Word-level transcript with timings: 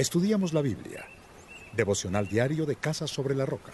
Estudiamos 0.00 0.54
la 0.54 0.62
Biblia. 0.62 1.04
Devocional 1.74 2.26
diario 2.26 2.64
de 2.64 2.76
Casa 2.76 3.06
sobre 3.06 3.34
la 3.34 3.44
Roca. 3.44 3.72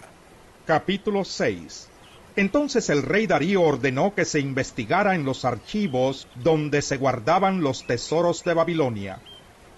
Capítulo 0.65 1.23
6. 1.23 1.87
Entonces 2.35 2.89
el 2.89 3.03
rey 3.03 3.27
Darío 3.27 3.61
ordenó 3.61 4.13
que 4.13 4.25
se 4.25 4.41
investigara 4.41 5.15
en 5.15 5.23
los 5.23 5.45
archivos 5.45 6.27
donde 6.35 6.81
se 6.81 6.97
guardaban 6.97 7.61
los 7.61 7.87
tesoros 7.87 8.43
de 8.43 8.53
Babilonia. 8.53 9.21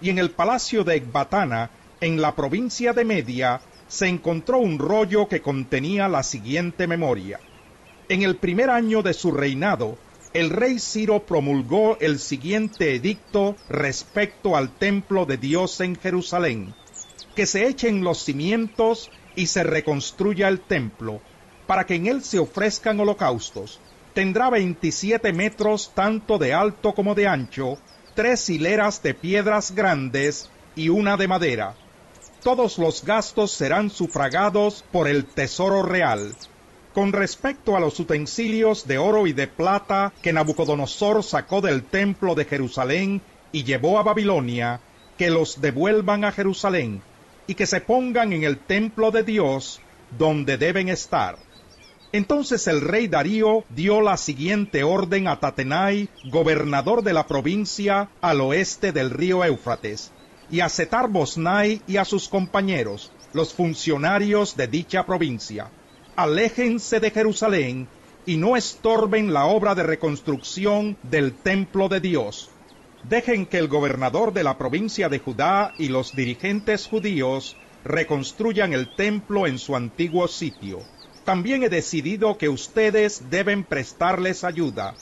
Y 0.02 0.10
en 0.10 0.18
el 0.18 0.32
palacio 0.32 0.84
de 0.84 0.96
Ecbatana, 0.96 1.70
en 2.02 2.20
la 2.20 2.36
provincia 2.36 2.94
de 2.94 3.06
Media, 3.06 3.62
se 3.88 4.08
encontró 4.08 4.58
un 4.58 4.80
rollo 4.80 5.28
que 5.28 5.44
contenía 5.44 6.08
la 6.08 6.24
siguiente 6.24 6.88
memoria. 6.88 7.40
En 8.08 8.24
el 8.24 8.38
primer 8.38 8.72
año 8.72 9.04
de 9.04 9.14
su 9.14 9.32
reinado, 9.32 10.00
el 10.34 10.52
rey 10.52 10.78
Ciro 10.78 11.26
promulgó 11.26 11.98
el 12.00 12.20
siguiente 12.20 12.96
edicto 12.96 13.56
respecto 13.68 14.56
al 14.56 14.70
templo 14.70 15.26
de 15.26 15.38
Dios 15.38 15.80
en 15.82 15.96
Jerusalén, 15.96 16.76
que 17.36 17.48
se 17.48 17.68
echen 17.68 18.04
los 18.04 18.24
cimientos 18.24 19.10
y 19.36 19.48
se 19.48 19.64
reconstruya 19.64 20.48
el 20.48 20.60
templo, 20.60 21.20
para 21.66 21.86
que 21.86 21.96
en 21.96 22.08
él 22.08 22.24
se 22.24 22.38
ofrezcan 22.38 23.00
holocaustos. 23.00 23.80
Tendrá 24.14 24.50
veintisiete 24.50 25.34
metros 25.34 25.92
tanto 25.96 26.38
de 26.38 26.54
alto 26.54 26.94
como 26.94 27.16
de 27.16 27.28
ancho, 27.28 27.80
tres 28.14 28.50
hileras 28.50 29.02
de 29.02 29.14
piedras 29.16 29.74
grandes 29.74 30.50
y 30.76 30.90
una 30.90 31.18
de 31.18 31.28
madera. 31.28 31.76
Todos 32.44 32.78
los 32.78 33.04
gastos 33.04 33.52
serán 33.52 33.90
sufragados 33.90 34.84
por 34.92 35.08
el 35.08 35.26
tesoro 35.26 35.84
real, 35.84 36.36
con 36.94 37.14
respecto 37.14 37.76
a 37.76 37.80
los 37.80 38.00
utensilios 38.00 38.88
de 38.88 38.98
oro 38.98 39.28
y 39.28 39.34
de 39.34 39.48
plata 39.48 40.12
que 40.22 40.34
Nabucodonosor 40.34 41.24
sacó 41.24 41.62
del 41.62 41.84
templo 41.84 42.34
de 42.36 42.46
Jerusalén 42.46 43.22
y 43.52 43.64
llevó 43.64 44.00
a 44.00 44.04
Babilonia, 44.04 44.80
que 45.18 45.30
los 45.30 45.62
devuelvan 45.62 46.24
a 46.26 46.32
Jerusalén 46.32 47.02
y 47.46 47.56
que 47.56 47.68
se 47.68 47.82
pongan 47.82 48.34
en 48.34 48.44
el 48.44 48.58
templo 48.58 49.12
de 49.12 49.24
Dios 49.24 49.82
donde 50.18 50.58
deben 50.58 50.90
estar. 50.90 51.38
Entonces 52.12 52.66
el 52.68 52.82
rey 52.82 53.08
Darío 53.08 53.64
dio 53.70 54.02
la 54.02 54.18
siguiente 54.18 54.84
orden 54.84 55.28
a 55.28 55.40
Tatenai, 55.40 56.10
gobernador 56.32 57.04
de 57.04 57.14
la 57.14 57.28
provincia 57.28 58.10
al 58.20 58.42
oeste 58.42 58.92
del 58.92 59.12
río 59.12 59.44
Éufrates, 59.44 60.12
y 60.50 60.62
a 60.62 60.70
Setar 60.70 61.08
Bosnai 61.10 61.84
y 61.86 61.98
a 61.98 62.06
sus 62.06 62.28
compañeros, 62.28 63.12
los 63.34 63.54
funcionarios 63.54 64.58
de 64.58 64.68
dicha 64.68 65.06
provincia 65.06 65.70
aléjense 66.20 67.00
de 67.00 67.12
Jerusalén 67.12 67.88
y 68.26 68.36
no 68.36 68.58
estorben 68.58 69.32
la 69.32 69.46
obra 69.46 69.74
de 69.74 69.84
reconstrucción 69.84 70.98
del 71.02 71.32
templo 71.32 71.88
de 71.88 72.02
Dios. 72.02 72.50
Dejen 73.08 73.46
que 73.46 73.58
el 73.58 73.70
gobernador 73.70 74.34
de 74.34 74.44
la 74.44 74.58
provincia 74.58 75.08
de 75.08 75.20
Judá 75.20 75.74
y 75.78 75.88
los 75.88 76.14
dirigentes 76.14 76.88
judíos 76.88 77.56
reconstruyan 77.86 78.74
el 78.74 78.94
templo 78.94 79.48
en 79.48 79.58
su 79.60 79.78
antiguo 79.78 80.28
sitio. 80.28 80.80
También 81.24 81.64
he 81.64 81.70
decidido 81.70 82.38
que 82.38 82.50
ustedes 82.50 83.30
deben 83.30 83.64
prestarles 83.64 84.44
ayuda, 84.44 84.96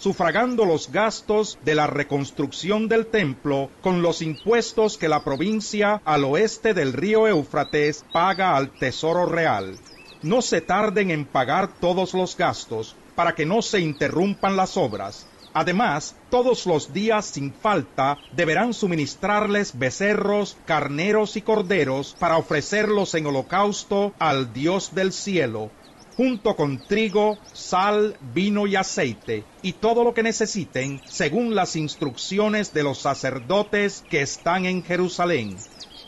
sufragando 0.00 0.64
los 0.64 0.90
gastos 0.90 1.56
de 1.64 1.76
la 1.76 1.86
reconstrucción 1.86 2.88
del 2.88 3.06
templo 3.06 3.70
con 3.80 4.02
los 4.02 4.22
impuestos 4.22 4.98
que 4.98 5.08
la 5.08 5.22
provincia 5.22 6.02
al 6.04 6.24
oeste 6.24 6.74
del 6.74 6.92
río 6.92 7.28
Éufrates 7.28 8.04
paga 8.12 8.56
al 8.56 8.70
Tesoro 8.70 9.26
Real 9.26 9.78
no 10.24 10.40
se 10.40 10.62
tarden 10.62 11.10
en 11.10 11.26
pagar 11.26 11.68
todos 11.80 12.14
los 12.14 12.36
gastos 12.36 12.96
para 13.14 13.34
que 13.34 13.44
no 13.44 13.60
se 13.60 13.80
interrumpan 13.80 14.56
las 14.56 14.76
obras. 14.76 15.26
Además, 15.52 16.16
todos 16.30 16.66
los 16.66 16.92
días 16.92 17.26
sin 17.26 17.52
falta 17.52 18.18
deberán 18.32 18.72
suministrarles 18.72 19.78
becerros, 19.78 20.56
carneros 20.64 21.36
y 21.36 21.42
corderos 21.42 22.16
para 22.18 22.38
ofrecerlos 22.38 23.14
en 23.14 23.26
holocausto 23.26 24.14
al 24.18 24.52
Dios 24.52 24.94
del 24.94 25.12
cielo, 25.12 25.70
junto 26.16 26.56
con 26.56 26.78
trigo, 26.78 27.38
sal, 27.52 28.16
vino 28.34 28.66
y 28.66 28.76
aceite, 28.76 29.44
y 29.62 29.74
todo 29.74 30.04
lo 30.04 30.14
que 30.14 30.22
necesiten 30.22 31.02
según 31.04 31.54
las 31.54 31.76
instrucciones 31.76 32.72
de 32.72 32.82
los 32.82 32.98
sacerdotes 32.98 34.04
que 34.08 34.22
están 34.22 34.64
en 34.64 34.82
Jerusalén. 34.82 35.56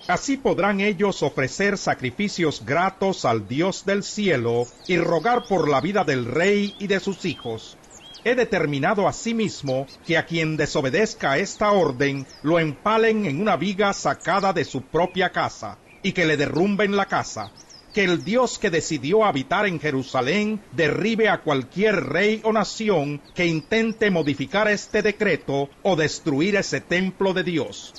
Así 0.09 0.37
podrán 0.37 0.81
ellos 0.81 1.25
ofrecer 1.25 1.77
sacrificios 1.77 2.65
gratos 2.65 3.25
al 3.25 3.49
Dios 3.49 3.85
del 3.85 4.05
cielo 4.05 4.69
y 4.87 4.99
rogar 4.99 5.47
por 5.47 5.69
la 5.69 5.81
vida 5.81 6.05
del 6.05 6.27
rey 6.27 6.77
y 6.79 6.87
de 6.87 7.01
sus 7.01 7.25
hijos. 7.25 7.77
He 8.23 8.37
determinado 8.37 9.09
asimismo 9.09 9.87
que 10.07 10.17
a 10.17 10.25
quien 10.25 10.57
desobedezca 10.57 11.39
esta 11.39 11.73
orden 11.73 12.25
lo 12.43 12.61
empalen 12.61 13.27
en 13.27 13.41
una 13.41 13.57
viga 13.57 13.93
sacada 13.93 14.53
de 14.53 14.65
su 14.65 14.83
propia 14.83 15.31
casa 15.31 15.77
y 16.05 16.13
que 16.13 16.25
le 16.25 16.37
derrumben 16.37 16.95
la 16.95 17.07
casa. 17.07 17.51
Que 17.93 18.05
el 18.05 18.23
Dios 18.23 18.61
que 18.61 18.71
decidió 18.71 19.25
habitar 19.25 19.67
en 19.67 19.81
Jerusalén 19.81 20.61
derribe 20.73 21.29
a 21.29 21.41
cualquier 21.41 22.05
rey 22.05 22.41
o 22.45 22.53
nación 22.53 23.21
que 23.35 23.47
intente 23.47 24.11
modificar 24.11 24.69
este 24.69 25.03
decreto 25.03 25.69
o 25.83 25.97
destruir 25.97 26.55
ese 26.55 26.81
templo 26.81 27.33
de 27.33 27.43
Dios. 27.43 27.95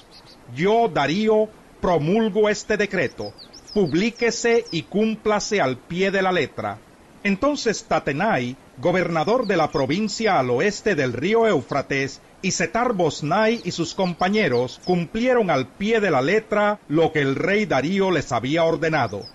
Yo, 0.56 0.88
Darío, 0.88 1.50
promulgo 1.82 2.50
este 2.50 2.78
decreto, 2.78 3.34
publíquese 3.74 4.66
y 4.72 4.84
cúmplase 4.84 5.62
al 5.62 5.78
pie 5.78 6.12
de 6.12 6.22
la 6.22 6.32
letra. 6.32 6.80
Entonces 7.24 7.84
Tatenai, 7.84 8.56
gobernador 8.78 9.48
de 9.48 9.58
la 9.58 9.72
provincia 9.72 10.40
al 10.40 10.50
oeste 10.50 10.96
del 10.96 11.14
río 11.14 11.48
Éufrates, 11.48 12.22
y 12.42 12.52
Setar 12.52 12.94
Bosnai 12.94 13.62
y 13.64 13.72
sus 13.72 13.96
compañeros 13.96 14.80
cumplieron 14.86 15.50
al 15.50 15.68
pie 15.68 16.00
de 16.00 16.12
la 16.12 16.22
letra 16.22 16.80
lo 16.88 17.12
que 17.12 17.22
el 17.22 17.36
rey 17.36 17.66
Darío 17.66 18.12
les 18.12 18.32
había 18.32 18.64
ordenado. 18.64 19.26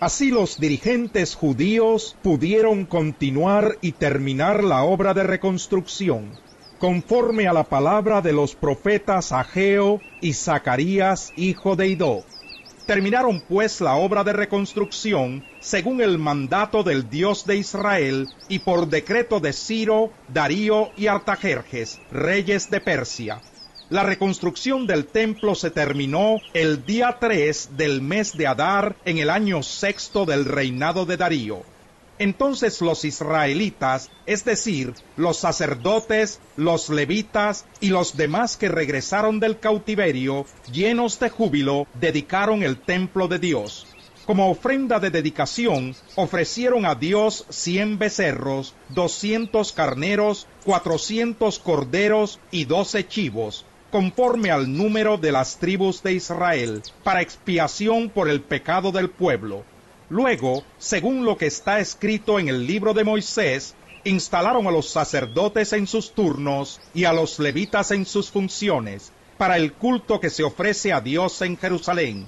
Así 0.00 0.30
los 0.30 0.58
dirigentes 0.58 1.34
judíos 1.34 2.16
pudieron 2.22 2.84
continuar 2.84 3.78
y 3.80 3.92
terminar 3.92 4.64
la 4.64 4.82
obra 4.82 5.14
de 5.14 5.22
reconstrucción 5.22 6.32
conforme 6.82 7.46
a 7.46 7.52
la 7.52 7.62
palabra 7.62 8.20
de 8.20 8.32
los 8.32 8.56
profetas 8.56 9.30
Ageo 9.30 10.00
y 10.20 10.32
Zacarías, 10.32 11.32
hijo 11.36 11.76
de 11.76 11.86
Idó. 11.86 12.24
Terminaron 12.88 13.40
pues 13.48 13.80
la 13.80 13.94
obra 13.94 14.24
de 14.24 14.32
reconstrucción 14.32 15.44
según 15.60 16.00
el 16.00 16.18
mandato 16.18 16.82
del 16.82 17.08
Dios 17.08 17.46
de 17.46 17.54
Israel 17.54 18.28
y 18.48 18.58
por 18.58 18.88
decreto 18.88 19.38
de 19.38 19.52
Ciro, 19.52 20.10
Darío 20.34 20.90
y 20.96 21.06
Artajerjes, 21.06 22.00
reyes 22.10 22.68
de 22.68 22.80
Persia. 22.80 23.40
La 23.88 24.02
reconstrucción 24.02 24.88
del 24.88 25.06
templo 25.06 25.54
se 25.54 25.70
terminó 25.70 26.40
el 26.52 26.84
día 26.84 27.18
3 27.20 27.76
del 27.76 28.02
mes 28.02 28.36
de 28.36 28.48
Adar 28.48 28.96
en 29.04 29.18
el 29.18 29.30
año 29.30 29.62
sexto 29.62 30.26
del 30.26 30.46
reinado 30.46 31.06
de 31.06 31.16
Darío 31.16 31.62
entonces 32.18 32.80
los 32.80 33.04
israelitas, 33.04 34.10
es 34.26 34.44
decir, 34.44 34.94
los 35.16 35.38
sacerdotes, 35.38 36.40
los 36.56 36.88
levitas 36.88 37.64
y 37.80 37.88
los 37.88 38.16
demás 38.16 38.56
que 38.56 38.68
regresaron 38.68 39.40
del 39.40 39.58
cautiverio, 39.58 40.46
llenos 40.70 41.18
de 41.18 41.30
júbilo, 41.30 41.86
dedicaron 41.94 42.62
el 42.62 42.76
templo 42.76 43.28
de 43.28 43.38
Dios. 43.38 43.86
Como 44.26 44.50
ofrenda 44.50 45.00
de 45.00 45.10
dedicación, 45.10 45.96
ofrecieron 46.14 46.86
a 46.86 46.94
Dios 46.94 47.44
cien 47.48 47.98
becerros, 47.98 48.74
doscientos 48.88 49.72
carneros, 49.72 50.46
cuatrocientos 50.64 51.58
corderos 51.58 52.38
y 52.52 52.66
doce 52.66 53.08
chivos, 53.08 53.64
conforme 53.90 54.52
al 54.52 54.72
número 54.72 55.18
de 55.18 55.32
las 55.32 55.58
tribus 55.58 56.04
de 56.04 56.12
Israel, 56.12 56.82
para 57.02 57.20
expiación 57.20 58.10
por 58.10 58.28
el 58.28 58.42
pecado 58.42 58.92
del 58.92 59.10
pueblo 59.10 59.64
Luego, 60.12 60.62
según 60.76 61.24
lo 61.24 61.38
que 61.38 61.46
está 61.46 61.80
escrito 61.80 62.38
en 62.38 62.50
el 62.50 62.66
libro 62.66 62.92
de 62.92 63.02
Moisés, 63.02 63.74
instalaron 64.04 64.66
a 64.66 64.70
los 64.70 64.90
sacerdotes 64.90 65.72
en 65.72 65.86
sus 65.86 66.12
turnos 66.12 66.82
y 66.92 67.04
a 67.04 67.14
los 67.14 67.38
levitas 67.38 67.92
en 67.92 68.04
sus 68.04 68.30
funciones, 68.30 69.10
para 69.38 69.56
el 69.56 69.72
culto 69.72 70.20
que 70.20 70.28
se 70.28 70.42
ofrece 70.42 70.92
a 70.92 71.00
Dios 71.00 71.40
en 71.40 71.56
Jerusalén. 71.56 72.26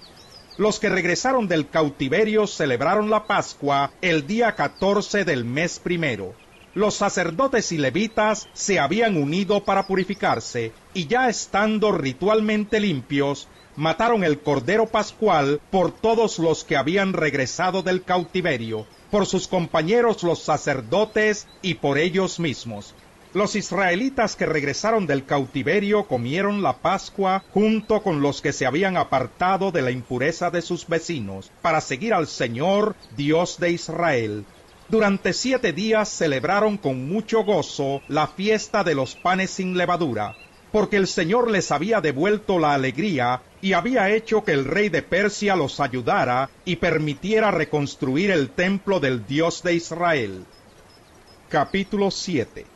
Los 0.56 0.80
que 0.80 0.88
regresaron 0.88 1.46
del 1.46 1.68
cautiverio 1.68 2.46
celebraron 2.46 3.10
la 3.10 3.26
Pascua 3.26 3.92
el 4.00 4.26
día 4.26 4.54
14 4.54 5.26
del 5.26 5.44
mes 5.44 5.78
primero. 5.78 6.32
Los 6.74 6.96
sacerdotes 6.96 7.70
y 7.70 7.78
levitas 7.78 8.48
se 8.52 8.80
habían 8.80 9.16
unido 9.16 9.64
para 9.64 9.86
purificarse, 9.86 10.72
y 10.92 11.06
ya 11.06 11.28
estando 11.28 11.92
ritualmente 11.92 12.80
limpios, 12.80 13.46
mataron 13.76 14.24
el 14.24 14.40
Cordero 14.40 14.86
Pascual 14.86 15.60
por 15.70 15.92
todos 15.92 16.40
los 16.40 16.64
que 16.64 16.76
habían 16.76 17.12
regresado 17.12 17.82
del 17.82 18.02
cautiverio, 18.02 18.86
por 19.12 19.26
sus 19.26 19.46
compañeros 19.46 20.24
los 20.24 20.42
sacerdotes 20.42 21.46
y 21.62 21.74
por 21.74 21.96
ellos 21.96 22.40
mismos. 22.40 22.94
Los 23.34 23.54
israelitas 23.54 24.34
que 24.34 24.46
regresaron 24.46 25.06
del 25.06 25.24
cautiverio 25.24 26.08
comieron 26.08 26.62
la 26.62 26.78
Pascua 26.78 27.44
junto 27.52 28.02
con 28.02 28.20
los 28.20 28.40
que 28.40 28.52
se 28.52 28.66
habían 28.66 28.96
apartado 28.96 29.70
de 29.70 29.82
la 29.82 29.92
impureza 29.92 30.50
de 30.50 30.62
sus 30.62 30.88
vecinos, 30.88 31.52
para 31.62 31.80
seguir 31.80 32.14
al 32.14 32.26
Señor, 32.26 32.96
Dios 33.16 33.58
de 33.60 33.70
Israel. 33.70 34.44
Durante 34.88 35.32
siete 35.32 35.72
días 35.72 36.10
celebraron 36.10 36.76
con 36.76 37.08
mucho 37.08 37.42
gozo 37.42 38.02
la 38.08 38.26
fiesta 38.26 38.84
de 38.84 38.94
los 38.94 39.14
panes 39.14 39.50
sin 39.50 39.78
levadura, 39.78 40.36
porque 40.72 40.96
el 40.96 41.06
Señor 41.06 41.50
les 41.50 41.70
había 41.70 42.00
devuelto 42.00 42.58
la 42.58 42.74
alegría 42.74 43.40
y 43.62 43.72
había 43.72 44.10
hecho 44.10 44.44
que 44.44 44.52
el 44.52 44.66
rey 44.66 44.90
de 44.90 45.02
Persia 45.02 45.56
los 45.56 45.80
ayudara 45.80 46.50
y 46.66 46.76
permitiera 46.76 47.50
reconstruir 47.50 48.30
el 48.30 48.50
templo 48.50 49.00
del 49.00 49.26
Dios 49.26 49.62
de 49.62 49.74
Israel. 49.74 50.44
Capítulo 51.48 52.10
7 52.10 52.66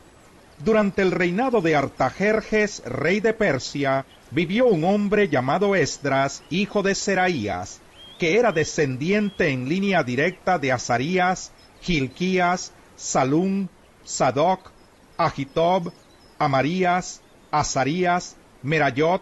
Durante 0.63 1.03
el 1.03 1.11
reinado 1.11 1.61
de 1.61 1.75
Artajerjes, 1.75 2.81
rey 2.85 3.19
de 3.19 3.33
Persia, 3.33 4.05
vivió 4.31 4.65
un 4.65 4.83
hombre 4.83 5.29
llamado 5.29 5.75
Esdras, 5.75 6.41
hijo 6.49 6.81
de 6.81 6.95
Seraías, 6.95 7.81
que 8.17 8.37
era 8.37 8.51
descendiente 8.51 9.49
en 9.49 9.69
línea 9.69 10.03
directa 10.03 10.57
de 10.57 10.71
Azarías, 10.71 11.51
Gilquías, 11.81 12.73
Salum, 12.95 13.67
Sadoc, 14.03 14.71
Agitob, 15.17 15.91
Amarías, 16.37 17.21
Azarías, 17.51 18.35
Merayot, 18.63 19.21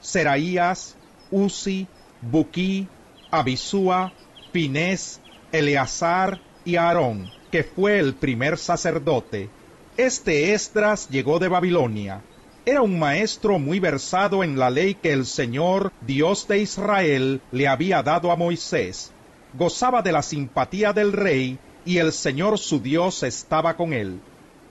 Seraías, 0.00 0.96
Uzi, 1.30 1.86
Buquí, 2.20 2.88
Abisúa, 3.30 4.12
Pinés, 4.52 5.20
Eleazar 5.52 6.40
y 6.64 6.76
Aarón, 6.76 7.30
que 7.50 7.64
fue 7.64 7.98
el 7.98 8.14
primer 8.14 8.58
sacerdote. 8.58 9.50
Este 9.96 10.54
Esdras 10.54 11.08
llegó 11.10 11.38
de 11.38 11.48
Babilonia. 11.48 12.22
Era 12.64 12.82
un 12.82 12.98
maestro 12.98 13.58
muy 13.58 13.80
versado 13.80 14.44
en 14.44 14.58
la 14.58 14.70
ley 14.70 14.94
que 14.94 15.12
el 15.12 15.26
Señor, 15.26 15.92
Dios 16.00 16.46
de 16.46 16.58
Israel, 16.60 17.40
le 17.50 17.66
había 17.66 18.02
dado 18.02 18.30
a 18.30 18.36
Moisés. 18.36 19.12
Gozaba 19.54 20.00
de 20.02 20.12
la 20.12 20.22
simpatía 20.22 20.92
del 20.92 21.12
rey 21.12 21.58
y 21.84 21.98
el 21.98 22.12
Señor 22.12 22.58
su 22.58 22.80
Dios 22.80 23.22
estaba 23.22 23.76
con 23.76 23.92
él. 23.92 24.20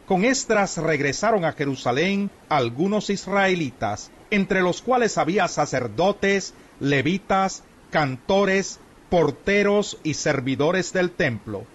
Con 0.07 0.25
Esdras 0.25 0.77
regresaron 0.77 1.45
a 1.45 1.53
Jerusalén 1.53 2.29
algunos 2.49 3.09
israelitas, 3.09 4.11
entre 4.29 4.61
los 4.61 4.81
cuales 4.81 5.17
había 5.17 5.47
sacerdotes, 5.47 6.53
levitas, 6.79 7.63
cantores, 7.91 8.79
porteros 9.09 9.97
y 10.03 10.15
servidores 10.15 10.93
del 10.93 11.11
templo. 11.11 11.65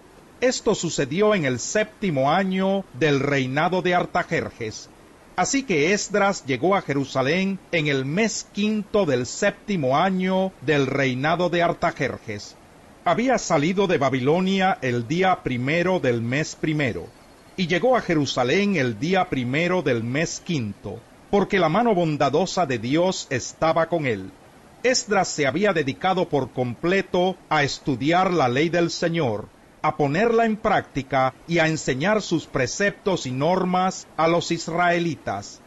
Esto 0.41 0.75
sucedió 0.75 1.35
en 1.35 1.45
el 1.45 1.59
séptimo 1.59 2.31
año 2.31 2.85
del 2.95 3.21
reinado 3.21 3.81
de 3.81 3.95
Artajerjes. 3.95 4.91
Así 5.37 5.63
que 5.63 5.93
Esdras 5.93 6.45
llegó 6.47 6.77
a 6.77 6.83
Jerusalén 6.83 7.59
en 7.73 7.89
el 7.89 8.05
mes 8.05 8.47
quinto 8.53 9.05
del 9.05 9.27
séptimo 9.27 9.99
año 9.99 10.53
del 10.63 10.87
reinado 10.87 11.51
de 11.51 11.63
Artajerjes. 11.63 12.57
Había 13.09 13.39
salido 13.39 13.87
de 13.87 13.99
Babilonia 13.99 14.79
el 14.83 15.07
día 15.07 15.45
primero 15.45 16.01
del 16.01 16.23
mes 16.23 16.57
primero 16.57 17.07
y 17.57 17.69
llegó 17.69 17.97
a 17.97 18.01
Jerusalén 18.01 18.75
el 18.75 18.99
día 18.99 19.31
primero 19.31 19.81
del 19.81 20.03
mes 20.03 20.43
quinto, 20.45 20.99
porque 21.31 21.61
la 21.61 21.69
mano 21.69 21.95
bondadosa 21.95 22.67
de 22.67 22.81
Dios 22.81 23.29
estaba 23.31 23.87
con 23.87 24.07
él. 24.07 24.33
Esdras 24.83 25.29
se 25.29 25.47
había 25.47 25.73
dedicado 25.73 26.29
por 26.29 26.51
completo 26.51 27.37
a 27.49 27.63
estudiar 27.63 28.33
la 28.33 28.49
ley 28.49 28.71
del 28.71 28.91
Señor, 28.91 29.47
a 29.83 29.97
ponerla 29.97 30.45
en 30.45 30.57
práctica 30.57 31.33
y 31.47 31.61
a 31.61 31.69
enseñar 31.69 32.23
sus 32.23 32.49
preceptos 32.49 33.25
y 33.27 33.31
normas 33.31 34.09
a 34.17 34.27
los 34.27 34.51
israelitas. 34.51 35.61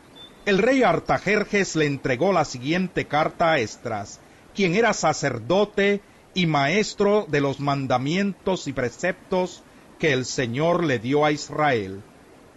El 0.45 0.57
rey 0.57 0.83
Artajerjes 0.83 1.77
le 1.77 1.85
entregó 1.85 2.33
la 2.33 2.44
siguiente 2.44 3.06
carta 3.06 3.53
a 3.53 3.59
Esdras, 3.59 4.19
quien 4.53 4.75
era 4.75 4.92
sacerdote 4.92 6.01
y 6.33 6.45
maestro 6.45 7.25
de 7.27 7.41
los 7.41 7.59
mandamientos 7.59 8.67
y 8.67 8.73
preceptos 8.73 9.63
que 9.97 10.13
el 10.13 10.25
Señor 10.25 10.83
le 10.83 10.99
dio 10.99 11.25
a 11.25 11.31
Israel. 11.31 12.01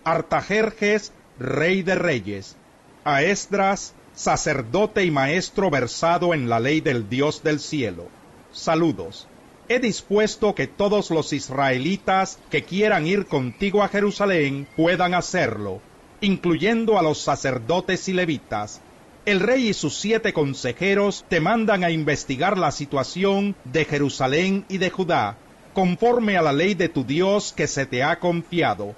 Artajerjes, 0.04 1.12
rey 1.38 1.82
de 1.82 1.94
reyes. 1.94 2.56
A 3.04 3.22
Esdras, 3.22 3.94
sacerdote 4.14 5.04
y 5.04 5.10
maestro 5.10 5.70
versado 5.70 6.34
en 6.34 6.48
la 6.48 6.60
ley 6.60 6.80
del 6.80 7.08
Dios 7.08 7.42
del 7.42 7.60
cielo. 7.60 8.08
Saludos. 8.52 9.26
He 9.69 9.78
dispuesto 9.78 10.54
que 10.54 10.66
todos 10.66 11.10
los 11.10 11.32
israelitas 11.32 12.38
que 12.50 12.64
quieran 12.64 13.06
ir 13.06 13.26
contigo 13.26 13.82
a 13.82 13.88
Jerusalén 13.88 14.68
puedan 14.76 15.14
hacerlo, 15.14 15.80
incluyendo 16.20 16.98
a 16.98 17.02
los 17.02 17.18
sacerdotes 17.18 18.08
y 18.08 18.12
levitas. 18.12 18.80
El 19.24 19.38
rey 19.38 19.69
y 19.69 19.72
sus 19.72 19.94
siete 19.94 20.32
consejeros 20.32 21.24
te 21.28 21.38
mandan 21.38 21.84
a 21.84 21.92
investigar 21.92 22.58
la 22.58 22.72
situación 22.72 23.54
de 23.62 23.84
Jerusalén 23.84 24.64
y 24.69 24.78
de 24.78 24.90
Judá 24.90 25.36
conforme 25.74 26.36
a 26.36 26.42
la 26.42 26.52
ley 26.52 26.74
de 26.74 26.88
tu 26.88 27.04
Dios 27.04 27.52
que 27.52 27.69
se 27.69 27.86
te 27.86 28.02
ha 28.02 28.19
confiado. 28.19 28.96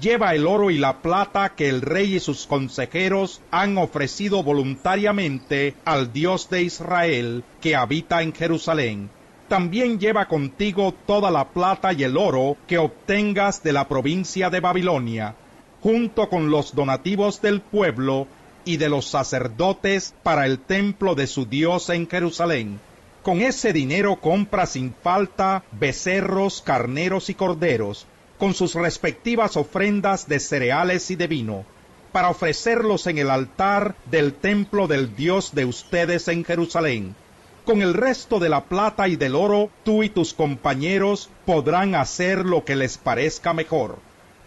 Lleva 0.00 0.34
el 0.34 0.48
oro 0.48 0.72
y 0.72 0.78
la 0.78 0.98
plata 1.02 1.50
que 1.50 1.68
el 1.68 1.82
rey 1.82 2.16
y 2.16 2.20
sus 2.20 2.48
consejeros 2.48 3.42
han 3.52 3.78
ofrecido 3.78 4.42
voluntariamente 4.42 5.76
al 5.84 6.12
Dios 6.12 6.50
de 6.50 6.62
Israel 6.62 7.44
que 7.60 7.76
habita 7.76 8.22
en 8.22 8.32
Jerusalén. 8.32 9.08
También 9.46 10.00
lleva 10.00 10.26
contigo 10.26 10.94
toda 11.06 11.30
la 11.30 11.48
plata 11.48 11.92
y 11.92 12.02
el 12.02 12.16
oro 12.16 12.56
que 12.66 12.78
obtengas 12.78 13.62
de 13.62 13.72
la 13.72 13.86
provincia 13.86 14.50
de 14.50 14.58
Babilonia, 14.58 15.36
junto 15.80 16.28
con 16.28 16.50
los 16.50 16.74
donativos 16.74 17.40
del 17.40 17.60
pueblo 17.60 18.26
y 18.64 18.76
de 18.76 18.88
los 18.88 19.06
sacerdotes 19.06 20.14
para 20.22 20.46
el 20.46 20.58
templo 20.58 21.14
de 21.14 21.26
su 21.26 21.46
Dios 21.46 21.88
en 21.90 22.08
Jerusalén 22.08 22.80
con 23.22 23.42
ese 23.42 23.72
dinero 23.72 24.16
compra 24.16 24.66
sin 24.66 24.94
falta 24.94 25.62
becerros, 25.72 26.62
carneros 26.62 27.28
y 27.28 27.34
corderos, 27.34 28.06
con 28.38 28.54
sus 28.54 28.74
respectivas 28.74 29.56
ofrendas 29.56 30.26
de 30.26 30.40
cereales 30.40 31.10
y 31.10 31.16
de 31.16 31.26
vino, 31.26 31.64
para 32.12 32.30
ofrecerlos 32.30 33.06
en 33.06 33.18
el 33.18 33.30
altar 33.30 33.94
del 34.10 34.32
templo 34.32 34.86
del 34.86 35.14
Dios 35.14 35.54
de 35.54 35.66
ustedes 35.66 36.28
en 36.28 36.44
Jerusalén. 36.44 37.14
Con 37.66 37.82
el 37.82 37.92
resto 37.92 38.38
de 38.38 38.48
la 38.48 38.64
plata 38.64 39.06
y 39.06 39.16
del 39.16 39.34
oro, 39.34 39.70
tú 39.84 40.02
y 40.02 40.08
tus 40.08 40.32
compañeros 40.32 41.28
podrán 41.44 41.94
hacer 41.94 42.46
lo 42.46 42.64
que 42.64 42.74
les 42.74 42.96
parezca 42.96 43.52
mejor, 43.52 43.98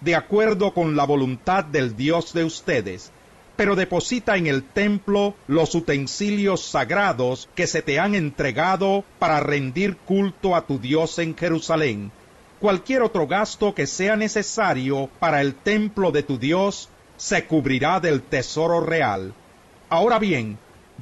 de 0.01 0.15
acuerdo 0.15 0.74
con 0.74 0.95
la 0.95 1.06
voluntad 1.06 1.63
del 1.63 1.95
Dios 1.95 2.33
de 2.33 2.44
ustedes 2.44 3.12
pero 3.63 3.77
deposita 3.77 4.36
en 4.36 4.48
el 4.48 4.62
templo 4.62 5.36
los 5.48 5.74
utensilios 5.74 6.65
sagrados 6.65 7.48
que 7.56 7.65
se 7.65 7.81
te 7.81 7.98
han 7.98 8.13
entregado 8.13 9.06
para 9.19 9.39
rendir 9.39 9.95
culto 9.95 10.57
a 10.57 10.68
tu 10.68 10.80
Dios 10.80 11.18
en 11.18 11.33
Jerusalén. 11.33 12.12
Cualquier 12.60 13.04
otro 13.04 13.25
gasto 13.25 13.74
que 13.74 13.88
sea 13.88 14.18
necesario 14.18 15.10
para 15.18 15.39
el 15.39 15.56
templo 15.56 16.12
de 16.12 16.24
tu 16.24 16.38
Dios 16.38 16.89
se 17.15 17.45
cubrirá 17.45 18.01
del 18.01 18.21
tesoro 18.21 18.81
real. 18.81 19.33
Ahora 19.88 20.19
bien, 20.19 20.57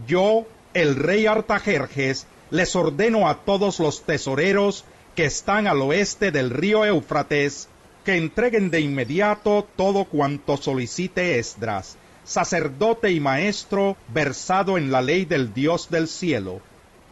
yo, 0.06 0.46
el 0.76 0.98
rey 0.98 1.26
Artajerjes, 1.26 2.28
les 2.52 2.76
ordeno 2.76 3.28
a 3.28 3.40
todos 3.40 3.80
los 3.80 4.04
tesoreros 4.04 4.86
que 5.16 5.26
están 5.26 5.66
al 5.66 5.82
oeste 5.82 6.32
del 6.32 6.52
río 6.52 6.86
Éufrates 6.86 7.70
que 8.06 8.18
entreguen 8.18 8.70
de 8.70 8.82
inmediato 8.82 9.68
todo 9.76 10.06
cuanto 10.06 10.58
solicite 10.58 11.40
Esdras 11.40 11.98
sacerdote 12.24 13.12
y 13.12 13.20
maestro 13.20 13.98
versado 14.14 14.78
en 14.78 14.92
la 14.92 15.02
ley 15.02 15.26
del 15.26 15.54
Dios 15.54 15.90
del 15.90 16.08
cielo. 16.08 16.62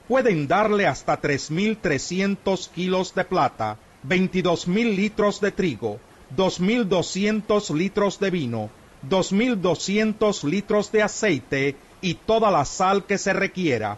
Pueden 0.08 0.48
darle 0.48 0.88
hasta 0.88 1.18
tres 1.18 1.52
mil 1.52 1.78
trescientos 1.78 2.70
kilos 2.74 3.14
de 3.14 3.24
plata, 3.26 3.78
veintidós 4.04 4.68
mil 4.68 4.96
litros 4.96 5.40
de 5.42 5.52
trigo, 5.52 6.00
dos 6.36 6.60
mil 6.60 6.88
doscientos 6.88 7.70
litros 7.70 8.20
de 8.20 8.30
vino, 8.30 8.70
dos 9.02 9.32
mil 9.32 9.62
doscientos 9.62 10.44
litros 10.44 10.92
de 10.92 11.04
aceite 11.04 11.76
y 12.02 12.16
toda 12.16 12.50
la 12.50 12.66
sal 12.66 13.06
que 13.06 13.18
se 13.18 13.34
requiera. 13.34 13.98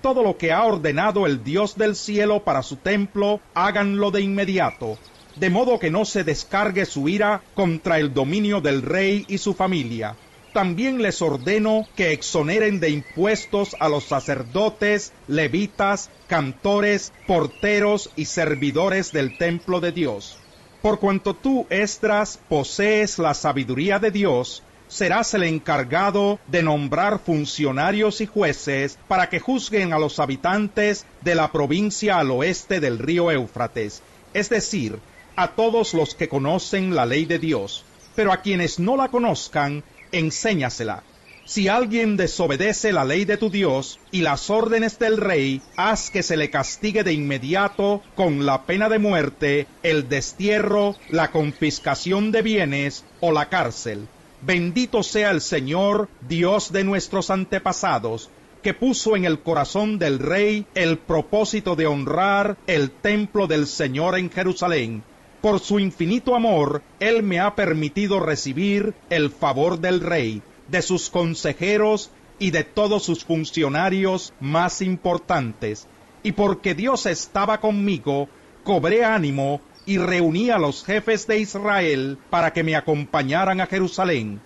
Todo 0.00 0.22
lo 0.22 0.38
que 0.38 0.50
ha 0.50 0.64
ordenado 0.64 1.26
el 1.26 1.44
Dios 1.44 1.76
del 1.76 1.94
cielo 1.94 2.42
para 2.42 2.62
su 2.62 2.76
templo, 2.76 3.40
háganlo 3.52 4.10
de 4.10 4.22
inmediato, 4.22 4.96
de 5.36 5.50
modo 5.50 5.78
que 5.78 5.90
no 5.90 6.06
se 6.06 6.24
descargue 6.24 6.86
su 6.86 7.06
ira 7.06 7.42
contra 7.54 7.98
el 7.98 8.14
dominio 8.14 8.62
del 8.62 8.80
rey 8.80 9.26
y 9.28 9.36
su 9.36 9.52
familia 9.52 10.16
también 10.52 11.02
les 11.02 11.22
ordeno 11.22 11.86
que 11.96 12.12
exoneren 12.12 12.80
de 12.80 12.90
impuestos 12.90 13.76
a 13.78 13.88
los 13.88 14.04
sacerdotes, 14.04 15.12
levitas, 15.28 16.10
cantores, 16.26 17.12
porteros 17.26 18.10
y 18.16 18.26
servidores 18.26 19.12
del 19.12 19.38
templo 19.38 19.80
de 19.80 19.92
Dios. 19.92 20.38
Por 20.82 20.98
cuanto 20.98 21.34
tú, 21.34 21.66
Esdras, 21.68 22.38
posees 22.48 23.18
la 23.18 23.34
sabiduría 23.34 23.98
de 23.98 24.10
Dios, 24.10 24.62
serás 24.88 25.34
el 25.34 25.44
encargado 25.44 26.40
de 26.48 26.62
nombrar 26.62 27.20
funcionarios 27.20 28.20
y 28.20 28.26
jueces 28.26 28.98
para 29.06 29.28
que 29.28 29.38
juzguen 29.38 29.92
a 29.92 29.98
los 29.98 30.18
habitantes 30.18 31.06
de 31.20 31.34
la 31.34 31.52
provincia 31.52 32.18
al 32.18 32.30
oeste 32.30 32.80
del 32.80 32.98
río 32.98 33.30
Éufrates, 33.30 34.02
es 34.34 34.48
decir, 34.48 34.98
a 35.36 35.52
todos 35.52 35.94
los 35.94 36.14
que 36.14 36.28
conocen 36.28 36.94
la 36.94 37.06
ley 37.06 37.24
de 37.24 37.38
Dios. 37.38 37.84
Pero 38.16 38.32
a 38.32 38.38
quienes 38.38 38.80
no 38.80 38.96
la 38.96 39.08
conozcan, 39.08 39.84
enséñasela. 40.12 41.02
Si 41.44 41.66
alguien 41.66 42.16
desobedece 42.16 42.92
la 42.92 43.04
ley 43.04 43.24
de 43.24 43.36
tu 43.36 43.50
Dios 43.50 43.98
y 44.12 44.20
las 44.20 44.50
órdenes 44.50 45.00
del 45.00 45.16
rey, 45.16 45.60
haz 45.76 46.10
que 46.10 46.22
se 46.22 46.36
le 46.36 46.48
castigue 46.48 47.02
de 47.02 47.12
inmediato 47.12 48.02
con 48.14 48.46
la 48.46 48.66
pena 48.66 48.88
de 48.88 49.00
muerte, 49.00 49.66
el 49.82 50.08
destierro, 50.08 50.94
la 51.08 51.32
confiscación 51.32 52.30
de 52.30 52.42
bienes 52.42 53.04
o 53.18 53.32
la 53.32 53.48
cárcel. 53.48 54.06
Bendito 54.42 55.02
sea 55.02 55.32
el 55.32 55.40
Señor, 55.40 56.08
Dios 56.28 56.70
de 56.70 56.84
nuestros 56.84 57.30
antepasados, 57.30 58.30
que 58.62 58.72
puso 58.72 59.16
en 59.16 59.24
el 59.24 59.40
corazón 59.40 59.98
del 59.98 60.18
rey 60.18 60.66
el 60.74 60.98
propósito 60.98 61.74
de 61.74 61.86
honrar 61.86 62.58
el 62.66 62.90
templo 62.90 63.46
del 63.46 63.66
Señor 63.66 64.18
en 64.18 64.30
Jerusalén. 64.30 65.02
Por 65.40 65.60
su 65.60 65.78
infinito 65.78 66.34
amor, 66.34 66.82
Él 66.98 67.22
me 67.22 67.40
ha 67.40 67.54
permitido 67.54 68.20
recibir 68.20 68.94
el 69.08 69.30
favor 69.30 69.80
del 69.80 70.00
rey, 70.00 70.42
de 70.68 70.82
sus 70.82 71.08
consejeros 71.10 72.10
y 72.38 72.50
de 72.50 72.64
todos 72.64 73.04
sus 73.04 73.24
funcionarios 73.24 74.32
más 74.40 74.82
importantes. 74.82 75.86
Y 76.22 76.32
porque 76.32 76.74
Dios 76.74 77.06
estaba 77.06 77.60
conmigo, 77.60 78.28
cobré 78.64 79.04
ánimo 79.04 79.60
y 79.86 79.98
reuní 79.98 80.50
a 80.50 80.58
los 80.58 80.84
jefes 80.84 81.26
de 81.26 81.38
Israel 81.38 82.18
para 82.28 82.52
que 82.52 82.62
me 82.62 82.76
acompañaran 82.76 83.60
a 83.60 83.66
Jerusalén. 83.66 84.40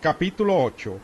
Capítulo 0.00 0.62
8 0.62 1.00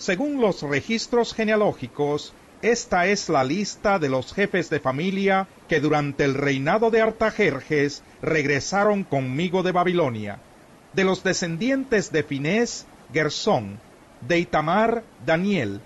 según 0.00 0.40
los 0.40 0.62
registros 0.62 1.34
genealógicos, 1.34 2.32
esta 2.62 3.06
es 3.06 3.28
la 3.30 3.42
lista 3.42 3.98
de 3.98 4.10
los 4.10 4.34
jefes 4.34 4.68
de 4.68 4.80
familia 4.80 5.48
que 5.68 5.80
durante 5.80 6.24
el 6.24 6.34
reinado 6.34 6.90
de 6.90 7.00
Artajerjes 7.00 8.02
regresaron 8.20 9.04
conmigo 9.04 9.62
de 9.62 9.72
Babilonia. 9.72 10.38
De 10.92 11.04
los 11.04 11.22
descendientes 11.22 12.12
de 12.12 12.22
Finés, 12.22 12.86
Gersón, 13.12 13.80
de 14.20 14.40
Itamar, 14.40 15.04
Daniel, 15.24 15.80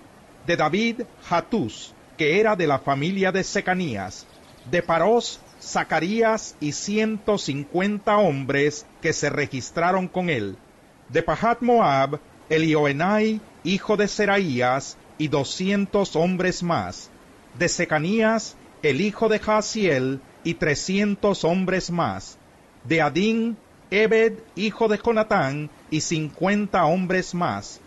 de 0.47 0.57
David, 0.57 1.03
Hatús, 1.31 1.95
que 2.19 2.41
era 2.41 2.57
de 2.57 2.67
la 2.67 2.81
familia 2.81 3.31
de 3.31 3.45
Secanías, 3.45 4.27
de 4.71 4.83
Parós, 4.83 5.41
Zacarías 5.63 6.57
y 6.61 6.73
ciento 6.73 7.39
cincuenta 7.39 8.19
hombres 8.19 8.87
que 9.01 9.13
se 9.13 9.31
registraron 9.31 10.09
con 10.09 10.29
él, 10.29 10.57
de 11.09 11.23
Pahat 11.23 11.63
Moab, 11.63 12.19
Elioenai, 12.49 13.41
hijo 13.63 13.97
de 13.97 14.09
Seraías, 14.09 14.99
y 15.19 15.29
doscientos 15.29 16.17
hombres 16.17 16.63
más, 16.63 17.11
de 17.59 17.69
Secanías, 17.69 18.57
el 18.83 19.01
hijo 19.01 19.29
de 19.29 19.39
Jaasiel, 19.39 20.21
y 20.43 20.55
trescientos 20.55 21.45
hombres 21.45 21.91
más, 21.91 22.39
de 22.85 23.01
Adín, 23.01 23.57
Ebed, 23.91 24.41
hijo 24.57 24.89
de 24.89 24.99
Jonatán, 24.99 25.71
y 25.91 26.01
cincuenta 26.01 26.85
hombres 26.85 27.35
más, 27.35 27.81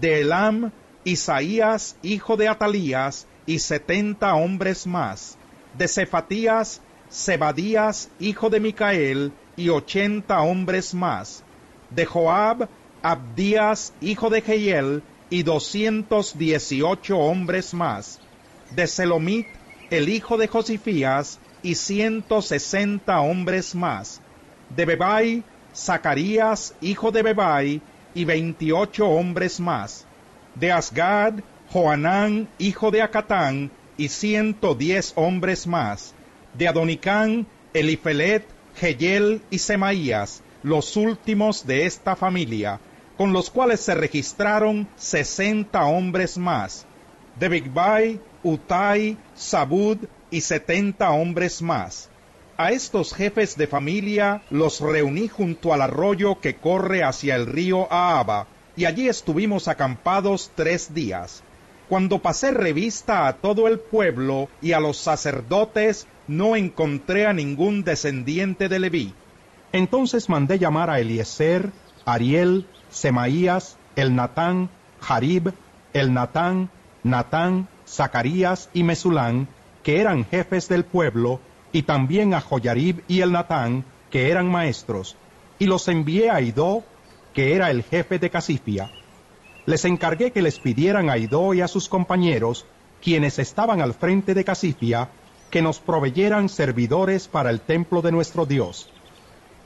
de 0.00 0.20
Elam, 0.20 0.72
Isaías, 1.04 1.96
hijo 2.02 2.36
de 2.36 2.48
Atalías, 2.48 3.26
y 3.46 3.58
setenta 3.58 4.34
hombres 4.34 4.86
más, 4.86 5.38
de 5.76 5.88
Cefatías, 5.88 6.80
Zebadías, 7.10 8.10
hijo 8.18 8.50
de 8.50 8.60
Micael, 8.60 9.32
y 9.56 9.68
ochenta 9.68 10.40
hombres 10.40 10.94
más, 10.94 11.44
de 11.90 12.06
Joab, 12.06 12.68
Abdías, 13.02 13.92
hijo 14.00 14.30
de 14.30 14.42
Jehiel, 14.42 15.02
y 15.32 15.44
doscientos 15.44 16.36
dieciocho 16.36 17.18
hombres 17.18 17.72
más, 17.72 18.20
de 18.76 18.86
Selomit, 18.86 19.46
el 19.88 20.10
hijo 20.10 20.36
de 20.36 20.46
Josifías, 20.46 21.38
y 21.62 21.74
ciento 21.74 22.42
sesenta 22.42 23.18
hombres 23.22 23.74
más, 23.74 24.20
de 24.76 24.84
Bebai, 24.84 25.42
Zacarías, 25.74 26.74
hijo 26.82 27.10
de 27.12 27.22
Bebai, 27.22 27.80
y 28.14 28.26
veintiocho 28.26 29.08
hombres 29.08 29.58
más, 29.58 30.04
de 30.54 30.70
Asgad, 30.70 31.32
Joanán, 31.72 32.46
hijo 32.58 32.90
de 32.90 33.00
Acatán, 33.00 33.70
y 33.96 34.08
ciento 34.08 34.74
diez 34.74 35.14
hombres 35.16 35.66
más, 35.66 36.12
de 36.52 36.68
Adonicán, 36.68 37.46
Elifelet, 37.72 38.44
Geyel 38.76 39.40
y 39.48 39.60
Semaías, 39.60 40.42
los 40.62 40.94
últimos 40.94 41.66
de 41.66 41.86
esta 41.86 42.16
familia, 42.16 42.80
con 43.16 43.32
los 43.32 43.50
cuales 43.50 43.80
se 43.80 43.94
registraron 43.94 44.88
sesenta 44.96 45.84
hombres 45.84 46.38
más, 46.38 46.86
de 47.38 47.48
Bigbai, 47.48 48.20
Utai, 48.42 49.16
Sabud 49.34 49.98
y 50.30 50.40
setenta 50.40 51.10
hombres 51.10 51.62
más. 51.62 52.08
A 52.56 52.70
estos 52.72 53.14
jefes 53.14 53.56
de 53.56 53.66
familia 53.66 54.42
los 54.50 54.80
reuní 54.80 55.28
junto 55.28 55.72
al 55.72 55.82
arroyo 55.82 56.40
que 56.40 56.56
corre 56.56 57.02
hacia 57.02 57.36
el 57.36 57.46
río 57.46 57.92
Ahaba, 57.92 58.46
y 58.76 58.84
allí 58.84 59.08
estuvimos 59.08 59.68
acampados 59.68 60.50
tres 60.54 60.94
días. 60.94 61.42
Cuando 61.88 62.20
pasé 62.20 62.52
revista 62.52 63.26
a 63.26 63.34
todo 63.34 63.68
el 63.68 63.78
pueblo 63.78 64.48
y 64.62 64.72
a 64.72 64.80
los 64.80 64.96
sacerdotes, 64.96 66.06
no 66.26 66.56
encontré 66.56 67.26
a 67.26 67.32
ningún 67.32 67.84
descendiente 67.84 68.68
de 68.68 68.78
Leví. 68.78 69.14
Entonces 69.72 70.28
mandé 70.28 70.58
llamar 70.58 70.88
a 70.88 71.00
Eliezer, 71.00 71.70
Ariel, 72.04 72.66
Semaías, 72.92 73.76
el 73.96 74.14
Natán, 74.14 74.70
Jarib, 75.00 75.52
el 75.92 76.14
Natán, 76.14 76.70
Natán, 77.02 77.68
Zacarías 77.86 78.70
y 78.72 78.84
Mesulán, 78.84 79.48
que 79.82 80.00
eran 80.00 80.24
jefes 80.24 80.68
del 80.68 80.84
pueblo, 80.84 81.40
y 81.72 81.82
también 81.82 82.34
a 82.34 82.40
Joyarib 82.40 83.02
y 83.08 83.22
el 83.22 83.32
Natán, 83.32 83.84
que 84.10 84.30
eran 84.30 84.50
maestros, 84.50 85.16
y 85.58 85.66
los 85.66 85.88
envié 85.88 86.30
a 86.30 86.40
Idó, 86.40 86.84
que 87.34 87.54
era 87.54 87.70
el 87.70 87.82
jefe 87.82 88.18
de 88.18 88.30
Casifia. 88.30 88.90
Les 89.64 89.84
encargué 89.84 90.32
que 90.32 90.42
les 90.42 90.58
pidieran 90.58 91.08
a 91.08 91.18
Idó 91.18 91.54
y 91.54 91.60
a 91.60 91.68
sus 91.68 91.88
compañeros, 91.88 92.66
quienes 93.02 93.38
estaban 93.38 93.80
al 93.80 93.94
frente 93.94 94.34
de 94.34 94.44
Casifia, 94.44 95.08
que 95.50 95.62
nos 95.62 95.80
proveyeran 95.80 96.48
servidores 96.48 97.28
para 97.28 97.50
el 97.50 97.60
templo 97.60 98.02
de 98.02 98.12
nuestro 98.12 98.46
Dios. 98.46 98.90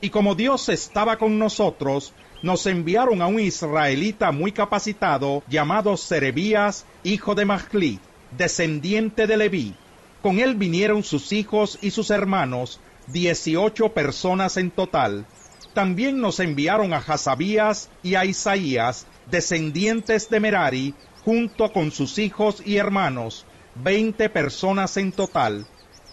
Y 0.01 0.09
como 0.09 0.35
Dios 0.35 0.69
estaba 0.69 1.17
con 1.17 1.39
nosotros, 1.39 2.13
nos 2.41 2.65
enviaron 2.65 3.21
a 3.21 3.27
un 3.27 3.39
israelita 3.39 4.31
muy 4.31 4.51
capacitado 4.51 5.43
llamado 5.47 5.97
Serebías, 5.97 6.85
hijo 7.03 7.35
de 7.35 7.45
Mahli, 7.45 7.99
descendiente 8.37 9.27
de 9.27 9.37
Leví. 9.37 9.75
Con 10.21 10.39
él 10.39 10.55
vinieron 10.55 11.03
sus 11.03 11.31
hijos 11.31 11.79
y 11.81 11.91
sus 11.91 12.09
hermanos, 12.09 12.79
dieciocho 13.07 13.93
personas 13.93 14.57
en 14.57 14.71
total. 14.71 15.25
También 15.73 16.19
nos 16.19 16.39
enviaron 16.39 16.93
a 16.93 16.97
Hasabías 16.97 17.89
y 18.03 18.15
a 18.15 18.25
Isaías, 18.25 19.05
descendientes 19.29 20.29
de 20.29 20.39
Merari, 20.39 20.95
junto 21.23 21.71
con 21.71 21.91
sus 21.91 22.17
hijos 22.17 22.61
y 22.65 22.77
hermanos, 22.77 23.45
veinte 23.75 24.29
personas 24.29 24.97
en 24.97 25.11
total. 25.11 25.67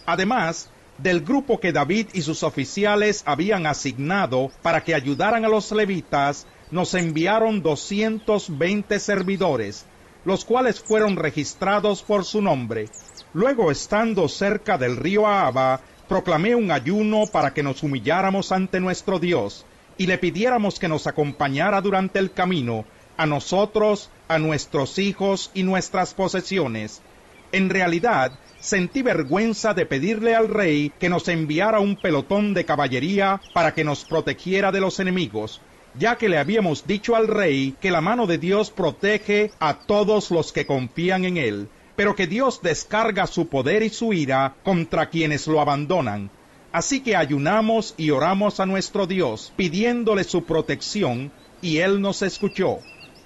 Además, 0.05 0.69
del 0.97 1.21
grupo 1.21 1.59
que 1.59 1.71
David 1.71 2.07
y 2.13 2.21
sus 2.21 2.43
oficiales 2.43 3.23
habían 3.25 3.67
asignado 3.67 4.51
para 4.61 4.83
que 4.83 4.95
ayudaran 4.95 5.45
a 5.45 5.49
los 5.49 5.71
levitas, 5.71 6.47
nos 6.71 6.93
enviaron 6.93 7.61
220 7.61 8.99
servidores, 8.99 9.85
los 10.23 10.45
cuales 10.45 10.79
fueron 10.79 11.15
registrados 11.15 12.01
por 12.01 12.25
su 12.25 12.41
nombre. 12.41 12.89
Luego, 13.33 13.71
estando 13.71 14.27
cerca 14.29 14.77
del 14.77 14.97
río 14.97 15.27
Ahaba, 15.27 15.81
proclamé 16.07 16.55
un 16.55 16.71
ayuno 16.71 17.25
para 17.31 17.53
que 17.53 17.63
nos 17.63 17.83
humilláramos 17.83 18.51
ante 18.51 18.79
nuestro 18.79 19.19
Dios 19.19 19.65
y 19.97 20.07
le 20.07 20.17
pidiéramos 20.17 20.79
que 20.79 20.87
nos 20.87 21.07
acompañara 21.07 21.81
durante 21.81 22.19
el 22.19 22.31
camino, 22.31 22.85
a 23.17 23.25
nosotros, 23.25 24.09
a 24.27 24.39
nuestros 24.39 24.99
hijos 24.99 25.51
y 25.53 25.63
nuestras 25.63 26.13
posesiones. 26.13 27.01
En 27.55 27.69
realidad, 27.69 28.37
sentí 28.59 29.01
vergüenza 29.01 29.73
de 29.73 29.85
pedirle 29.85 30.35
al 30.35 30.49
rey 30.49 30.91
que 30.99 31.07
nos 31.07 31.29
enviara 31.29 31.79
un 31.79 31.95
pelotón 31.95 32.53
de 32.53 32.65
caballería 32.65 33.39
para 33.53 33.73
que 33.73 33.85
nos 33.85 34.03
protegiera 34.03 34.73
de 34.73 34.81
los 34.81 34.99
enemigos, 34.99 35.61
ya 35.97 36.17
que 36.17 36.27
le 36.27 36.37
habíamos 36.37 36.85
dicho 36.85 37.15
al 37.15 37.29
rey 37.29 37.73
que 37.79 37.91
la 37.91 38.01
mano 38.01 38.27
de 38.27 38.39
Dios 38.39 38.71
protege 38.71 39.51
a 39.61 39.75
todos 39.85 40.31
los 40.31 40.51
que 40.51 40.65
confían 40.65 41.23
en 41.23 41.37
él, 41.37 41.69
pero 41.95 42.13
que 42.13 42.27
Dios 42.27 42.61
descarga 42.61 43.25
su 43.25 43.47
poder 43.47 43.83
y 43.83 43.89
su 43.89 44.11
ira 44.11 44.55
contra 44.65 45.09
quienes 45.09 45.47
lo 45.47 45.61
abandonan. 45.61 46.29
Así 46.73 46.99
que 46.99 47.15
ayunamos 47.15 47.93
y 47.95 48.09
oramos 48.09 48.59
a 48.59 48.65
nuestro 48.65 49.07
Dios, 49.07 49.53
pidiéndole 49.55 50.25
su 50.25 50.43
protección, 50.43 51.31
y 51.61 51.77
él 51.77 52.01
nos 52.01 52.21
escuchó. 52.21 52.79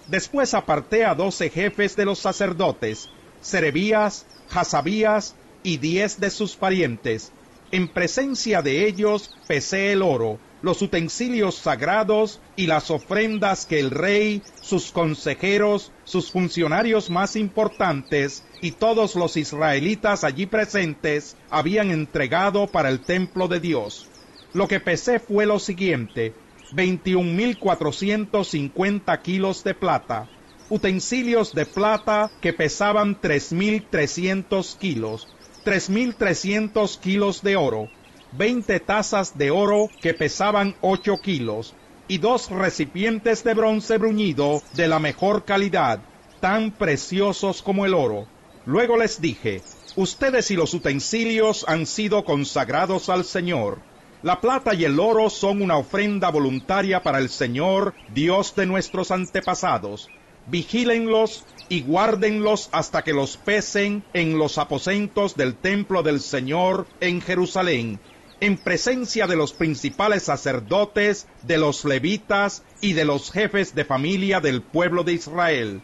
Después 0.06 0.54
aparté 0.54 1.04
a 1.04 1.16
doce 1.16 1.50
jefes 1.50 1.96
de 1.96 2.06
los 2.06 2.20
sacerdotes, 2.20 3.10
Serebías, 3.42 4.26
Hasabías 4.52 5.36
y 5.64 5.78
diez 5.78 6.20
de 6.20 6.30
sus 6.30 6.56
parientes. 6.56 7.32
En 7.72 7.88
presencia 7.88 8.62
de 8.62 8.88
ellos 8.88 9.30
pesé 9.48 9.92
el 9.92 10.02
oro, 10.02 10.40
los 10.62 10.82
utensilios 10.82 11.56
sagrados 11.56 12.42
y 12.56 12.68
las 12.68 12.90
ofrendas 12.90 13.66
que 13.66 13.80
el 13.80 13.92
rey, 13.92 14.42
sus 14.62 14.92
consejeros, 14.92 15.92
sus 16.04 16.32
funcionarios 16.32 17.10
más 17.10 17.36
importantes 17.36 18.44
y 18.60 18.72
todos 18.72 19.16
los 19.16 19.38
israelitas 19.38 20.24
allí 20.24 20.48
presentes 20.48 21.38
habían 21.50 21.92
entregado 21.92 22.68
para 22.68 22.90
el 22.90 23.02
templo 23.02 23.48
de 23.48 23.60
Dios. 23.60 24.08
Lo 24.54 24.68
que 24.68 24.80
pesé 24.80 25.20
fue 25.20 25.46
lo 25.46 25.60
siguiente, 25.60 26.34
veintiún 26.72 27.36
mil 27.36 27.60
cuatrocientos 27.60 28.50
cincuenta 28.50 29.22
kilos 29.22 29.64
de 29.64 29.76
plata, 29.76 30.28
utensilios 30.70 31.54
de 31.54 31.66
plata 31.66 32.32
que 32.42 32.54
pesaban 32.54 33.20
3.300 33.20 34.78
kilos, 34.78 35.28
3.300 35.66 37.00
kilos 37.00 37.42
de 37.42 37.56
oro, 37.56 37.90
20 38.34 38.80
tazas 38.80 39.38
de 39.38 39.52
oro 39.52 39.90
que 40.02 40.14
pesaban 40.14 40.76
8 40.82 41.20
kilos, 41.22 41.74
y 42.08 42.18
dos 42.18 42.50
recipientes 42.50 43.44
de 43.44 43.54
bronce 43.54 43.98
bruñido 43.98 44.64
de 44.74 44.88
la 44.88 45.00
mejor 45.00 45.46
calidad, 45.46 46.00
tan 46.40 46.72
preciosos 46.72 47.62
como 47.62 47.86
el 47.86 47.94
oro. 47.94 48.28
Luego 48.66 48.98
les 48.98 49.22
dije, 49.22 49.62
ustedes 49.96 50.52
y 50.52 50.56
los 50.56 50.74
utensilios 50.74 51.66
han 51.68 51.86
sido 51.86 52.26
consagrados 52.26 53.10
al 53.10 53.26
Señor. 53.26 53.80
La 54.24 54.42
plata 54.42 54.74
y 54.74 54.86
el 54.86 55.00
oro 55.00 55.30
son 55.30 55.62
una 55.62 55.78
ofrenda 55.78 56.30
voluntaria 56.30 57.02
para 57.02 57.20
el 57.20 57.30
Señor, 57.30 57.94
Dios 58.14 58.56
de 58.56 58.66
nuestros 58.66 59.12
antepasados. 59.12 60.10
Vigílenlos 60.50 61.46
y 61.70 61.82
guárdenlos 61.82 62.70
hasta 62.72 63.04
que 63.04 63.14
los 63.14 63.38
pesen 63.38 64.04
en 64.14 64.40
los 64.40 64.58
aposentos 64.58 65.36
del 65.36 65.54
templo 65.56 66.02
del 66.02 66.20
Señor 66.20 66.88
en 67.00 67.22
Jerusalén, 67.22 68.00
en 68.42 68.58
presencia 68.58 69.28
de 69.28 69.36
los 69.36 69.54
principales 69.54 70.24
sacerdotes, 70.24 71.28
de 71.44 71.60
los 71.60 71.86
levitas 71.86 72.64
y 72.82 72.94
de 72.94 73.06
los 73.06 73.32
jefes 73.32 73.76
de 73.76 73.86
familia 73.86 74.40
del 74.40 74.64
pueblo 74.64 75.04
de 75.04 75.14
Israel. 75.14 75.82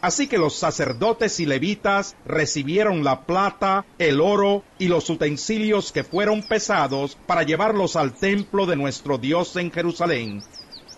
Así 0.00 0.28
que 0.28 0.38
los 0.38 0.54
sacerdotes 0.54 1.40
y 1.40 1.46
levitas 1.46 2.16
recibieron 2.24 3.04
la 3.04 3.26
plata, 3.26 3.84
el 3.98 4.20
oro 4.20 4.62
y 4.78 4.88
los 4.88 5.10
utensilios 5.10 5.92
que 5.92 6.04
fueron 6.04 6.42
pesados 6.42 7.18
para 7.26 7.42
llevarlos 7.42 7.96
al 7.96 8.14
templo 8.14 8.66
de 8.66 8.76
nuestro 8.76 9.18
Dios 9.18 9.56
en 9.56 9.70
Jerusalén. 9.70 10.42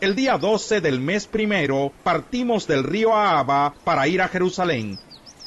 El 0.00 0.14
día 0.14 0.38
12 0.38 0.80
del 0.80 1.00
mes 1.00 1.26
primero 1.26 1.92
partimos 2.04 2.68
del 2.68 2.84
río 2.84 3.16
Ahaba 3.16 3.74
para 3.82 4.06
ir 4.06 4.22
a 4.22 4.28
Jerusalén. 4.28 4.96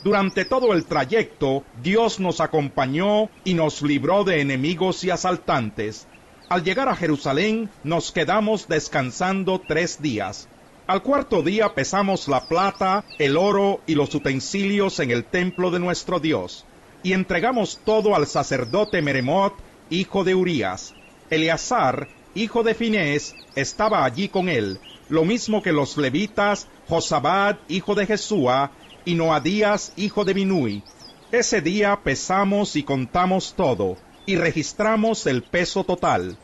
Durante 0.03 0.43
todo 0.43 0.73
el 0.73 0.83
trayecto, 0.83 1.63
Dios 1.81 2.19
nos 2.19 2.41
acompañó 2.41 3.29
y 3.45 3.53
nos 3.53 3.81
libró 3.81 4.25
de 4.25 4.41
enemigos 4.41 5.05
y 5.05 5.09
asaltantes. 5.09 6.05
Al 6.49 6.65
llegar 6.65 6.89
a 6.89 6.97
Jerusalén, 6.97 7.69
nos 7.85 8.11
quedamos 8.11 8.67
descansando 8.67 9.61
tres 9.65 10.01
días. 10.01 10.49
Al 10.85 11.01
cuarto 11.01 11.43
día 11.43 11.73
pesamos 11.73 12.27
la 12.27 12.49
plata, 12.49 13.05
el 13.19 13.37
oro 13.37 13.79
y 13.87 13.95
los 13.95 14.13
utensilios 14.13 14.99
en 14.99 15.11
el 15.11 15.23
templo 15.23 15.71
de 15.71 15.79
nuestro 15.79 16.19
Dios, 16.19 16.65
y 17.03 17.13
entregamos 17.13 17.79
todo 17.85 18.17
al 18.17 18.27
sacerdote 18.27 19.01
Meremot, 19.01 19.53
hijo 19.89 20.25
de 20.25 20.35
Urías. 20.35 20.93
Eleazar, 21.29 22.09
hijo 22.35 22.63
de 22.63 22.73
Finés, 22.73 23.35
estaba 23.55 24.05
allí 24.05 24.29
con 24.29 24.49
él, 24.49 24.79
lo 25.09 25.25
mismo 25.25 25.61
que 25.61 25.71
los 25.71 25.97
levitas, 25.97 26.67
Josabad, 26.87 27.57
hijo 27.67 27.95
de 27.95 28.05
Jesúa, 28.05 28.71
y 29.05 29.15
Noadías, 29.15 29.93
hijo 29.97 30.23
de 30.23 30.33
Binui. 30.33 30.83
Ese 31.31 31.61
día 31.61 31.99
pesamos 32.03 32.75
y 32.75 32.83
contamos 32.83 33.53
todo, 33.55 33.97
y 34.25 34.35
registramos 34.35 35.25
el 35.27 35.43
peso 35.43 35.83
total. 35.83 36.37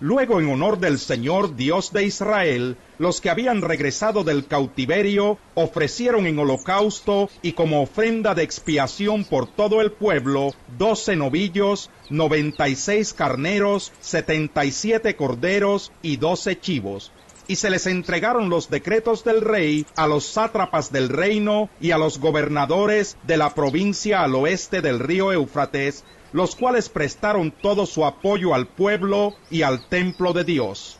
Luego, 0.00 0.40
en 0.40 0.48
honor 0.50 0.80
del 0.80 0.98
Señor 0.98 1.54
Dios 1.54 1.92
de 1.92 2.04
Israel, 2.04 2.76
los 2.98 3.20
que 3.20 3.30
habían 3.30 3.62
regresado 3.62 4.24
del 4.24 4.46
cautiverio 4.46 5.38
ofrecieron 5.54 6.26
en 6.26 6.38
holocausto 6.38 7.30
y 7.42 7.52
como 7.52 7.82
ofrenda 7.82 8.34
de 8.34 8.42
expiación 8.42 9.24
por 9.24 9.46
todo 9.46 9.80
el 9.80 9.92
pueblo 9.92 10.52
doce 10.78 11.14
novillos, 11.14 11.90
noventa 12.10 12.68
y 12.68 12.74
seis 12.74 13.14
carneros, 13.14 13.92
setenta 14.00 14.64
y 14.64 14.72
siete 14.72 15.14
corderos 15.14 15.92
y 16.02 16.16
doce 16.16 16.58
chivos. 16.58 17.12
Y 17.46 17.56
se 17.56 17.70
les 17.70 17.86
entregaron 17.86 18.48
los 18.48 18.70
decretos 18.70 19.22
del 19.22 19.42
rey 19.42 19.86
a 19.96 20.06
los 20.06 20.24
sátrapas 20.24 20.90
del 20.90 21.08
reino 21.08 21.68
y 21.80 21.92
a 21.92 21.98
los 21.98 22.18
gobernadores 22.18 23.16
de 23.26 23.36
la 23.36 23.54
provincia 23.54 24.22
al 24.22 24.34
oeste 24.34 24.80
del 24.80 24.98
río 24.98 25.30
Éufrates, 25.30 26.04
los 26.34 26.56
cuales 26.56 26.88
prestaron 26.88 27.52
todo 27.52 27.86
su 27.86 28.04
apoyo 28.04 28.54
al 28.54 28.66
pueblo 28.66 29.36
y 29.52 29.62
al 29.62 29.88
templo 29.88 30.32
de 30.32 30.42
Dios. 30.42 30.98